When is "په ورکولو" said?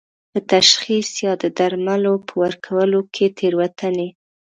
2.27-2.99